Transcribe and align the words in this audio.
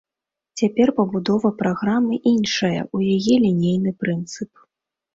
Цяпер 0.61 0.91
пабудова 0.99 1.51
праграмы 1.59 2.19
іншая, 2.33 2.75
у 2.81 2.97
яе 3.15 3.35
лінейны 3.47 3.99
прынцып. 4.05 4.69